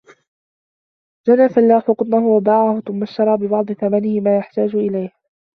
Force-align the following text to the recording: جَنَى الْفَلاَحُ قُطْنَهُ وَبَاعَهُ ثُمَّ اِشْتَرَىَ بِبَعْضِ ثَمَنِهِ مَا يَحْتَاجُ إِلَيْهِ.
جَنَى 1.27 1.43
الْفَلاَحُ 1.45 1.91
قُطْنَهُ 1.91 2.27
وَبَاعَهُ 2.27 2.79
ثُمَّ 2.79 3.03
اِشْتَرَىَ 3.03 3.37
بِبَعْضِ 3.37 3.71
ثَمَنِهِ 3.71 4.19
مَا 4.19 4.37
يَحْتَاجُ 4.37 4.75
إِلَيْهِ. 4.75 5.11